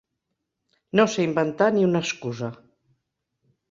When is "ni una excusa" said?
1.79-2.53